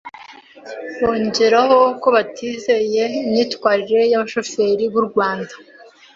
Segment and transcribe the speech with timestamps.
[1.01, 5.53] bongeraho ko batizeye imyitwarire y’abashoferi b’u Rwanda